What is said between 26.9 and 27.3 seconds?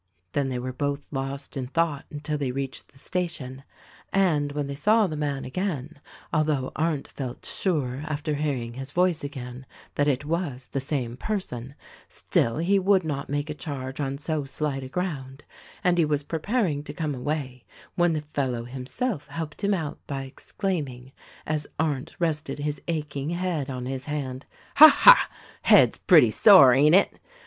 it